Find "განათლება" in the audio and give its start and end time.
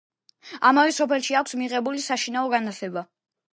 2.57-3.07